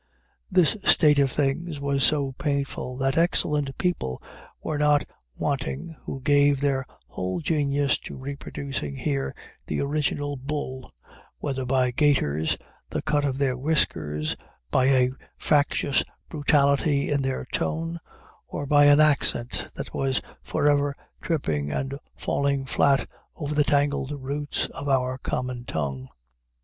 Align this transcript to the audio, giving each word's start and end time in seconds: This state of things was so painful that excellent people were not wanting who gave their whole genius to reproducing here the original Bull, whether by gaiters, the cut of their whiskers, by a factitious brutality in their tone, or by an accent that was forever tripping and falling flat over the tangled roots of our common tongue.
This 0.49 0.77
state 0.83 1.19
of 1.19 1.29
things 1.31 1.79
was 1.79 2.03
so 2.03 2.31
painful 2.31 2.97
that 2.97 3.19
excellent 3.19 3.77
people 3.77 4.19
were 4.63 4.79
not 4.79 5.05
wanting 5.37 5.95
who 6.05 6.21
gave 6.21 6.59
their 6.59 6.87
whole 7.05 7.39
genius 7.39 7.99
to 7.99 8.17
reproducing 8.17 8.95
here 8.95 9.35
the 9.67 9.79
original 9.79 10.37
Bull, 10.37 10.91
whether 11.37 11.65
by 11.65 11.91
gaiters, 11.91 12.57
the 12.89 13.03
cut 13.03 13.23
of 13.25 13.37
their 13.37 13.55
whiskers, 13.55 14.35
by 14.71 14.85
a 14.85 15.11
factitious 15.37 16.03
brutality 16.29 17.11
in 17.11 17.21
their 17.21 17.45
tone, 17.53 17.99
or 18.47 18.65
by 18.65 18.85
an 18.85 18.99
accent 18.99 19.67
that 19.75 19.93
was 19.93 20.19
forever 20.41 20.95
tripping 21.21 21.69
and 21.71 21.93
falling 22.15 22.65
flat 22.65 23.07
over 23.35 23.53
the 23.53 23.63
tangled 23.63 24.09
roots 24.11 24.65
of 24.69 24.89
our 24.89 25.19
common 25.19 25.63
tongue. 25.63 26.09